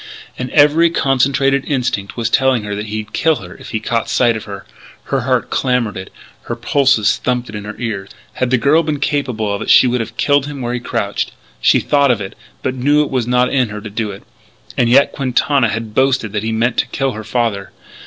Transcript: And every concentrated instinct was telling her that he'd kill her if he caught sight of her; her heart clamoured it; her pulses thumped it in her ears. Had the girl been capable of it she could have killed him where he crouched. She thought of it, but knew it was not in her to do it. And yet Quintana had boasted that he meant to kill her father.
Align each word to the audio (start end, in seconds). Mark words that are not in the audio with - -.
And 0.35 0.49
every 0.49 0.89
concentrated 0.89 1.63
instinct 1.67 2.17
was 2.17 2.27
telling 2.27 2.63
her 2.63 2.73
that 2.73 2.87
he'd 2.87 3.13
kill 3.13 3.35
her 3.35 3.53
if 3.53 3.69
he 3.69 3.79
caught 3.79 4.09
sight 4.09 4.35
of 4.35 4.45
her; 4.45 4.65
her 5.03 5.21
heart 5.29 5.51
clamoured 5.51 5.95
it; 5.95 6.11
her 6.45 6.55
pulses 6.55 7.17
thumped 7.17 7.49
it 7.49 7.53
in 7.55 7.65
her 7.65 7.75
ears. 7.77 8.09
Had 8.33 8.49
the 8.49 8.57
girl 8.57 8.81
been 8.81 8.99
capable 8.99 9.53
of 9.53 9.61
it 9.61 9.69
she 9.69 9.87
could 9.87 9.99
have 9.99 10.17
killed 10.17 10.47
him 10.47 10.59
where 10.63 10.73
he 10.73 10.79
crouched. 10.79 11.33
She 11.61 11.79
thought 11.81 12.09
of 12.09 12.19
it, 12.19 12.33
but 12.63 12.73
knew 12.73 13.03
it 13.03 13.11
was 13.11 13.27
not 13.27 13.53
in 13.53 13.69
her 13.69 13.79
to 13.79 13.91
do 13.91 14.09
it. 14.09 14.23
And 14.75 14.89
yet 14.89 15.11
Quintana 15.11 15.67
had 15.69 15.93
boasted 15.93 16.31
that 16.31 16.41
he 16.41 16.51
meant 16.51 16.77
to 16.77 16.87
kill 16.87 17.11
her 17.11 17.23
father. 17.23 17.71